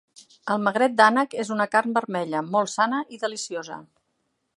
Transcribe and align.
El 0.53 0.61
magret 0.67 0.95
d'ànec 1.01 1.35
és 1.43 1.51
una 1.55 1.67
carn 1.75 1.93
vermella, 1.97 2.41
molt 2.55 2.73
sana 2.77 3.03
i 3.17 3.21
deliciosa. 3.25 3.79